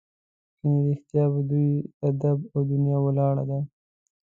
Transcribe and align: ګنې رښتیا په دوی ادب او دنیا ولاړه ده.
ګنې 0.59 0.79
رښتیا 0.89 1.23
په 1.33 1.39
دوی 1.49 1.71
ادب 2.09 2.37
او 2.53 2.59
دنیا 2.71 2.97
ولاړه 3.01 3.43
ده. 3.49 3.59